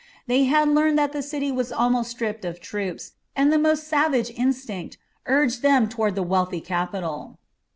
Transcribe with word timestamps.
They 0.25 0.45
had 0.45 0.67
learned 0.67 0.97
that 0.97 1.11
the 1.11 1.21
city 1.21 1.51
was 1.51 1.71
almost 1.71 2.09
stripped 2.09 2.43
of 2.43 2.59
troops, 2.59 3.11
and 3.35 3.53
the 3.53 3.59
most 3.59 3.87
savage 3.87 4.31
instinct 4.31 4.97
urged 5.27 5.61
them 5.61 5.87
toward 5.87 6.15
the 6.15 6.23
wealthy 6.23 6.59
capital. 6.59 7.37